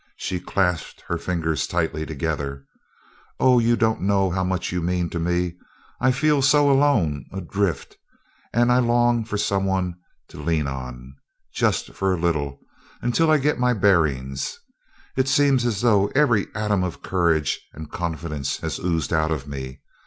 [0.15, 2.65] She clasped her fingers tightly together:
[3.39, 5.57] "Oh, you don't know how much you mean to me!
[5.99, 7.97] I feel so alone adrift
[8.51, 9.93] and I long so for some one
[10.29, 11.13] to lean on,
[11.53, 12.61] just for a little,
[13.03, 14.57] until I get my bearings.
[15.15, 19.81] It seems as though every atom of courage and confidence had oozed out of me.